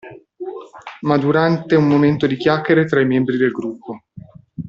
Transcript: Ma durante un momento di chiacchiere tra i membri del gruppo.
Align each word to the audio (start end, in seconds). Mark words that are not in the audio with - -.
Ma 1.01 1.15
durante 1.19 1.75
un 1.75 1.85
momento 1.87 2.25
di 2.25 2.35
chiacchiere 2.35 2.85
tra 2.87 3.01
i 3.01 3.05
membri 3.05 3.37
del 3.37 3.51
gruppo. 3.51 4.01